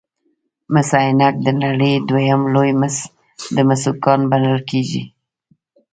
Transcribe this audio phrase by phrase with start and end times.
[0.73, 2.71] مس عینک د نړۍ دویم لوی
[3.55, 5.01] د مسو کان بلل کیږي.